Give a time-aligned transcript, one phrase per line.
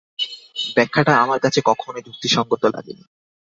[0.75, 3.03] ব্যাখ্যাটা আমার কাছে কখনোই যুক্তিসংগত লাগেনি।